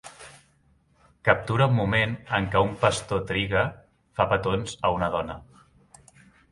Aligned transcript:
Captura 1.29 1.67
un 1.73 1.75
moment 1.81 2.17
en 2.39 2.49
què 2.55 2.65
un 2.71 2.73
pastor 2.87 3.23
triga 3.33 3.65
fa 4.21 4.29
petons 4.35 4.77
a 4.91 4.97
una 4.99 5.13
dona. 5.19 5.39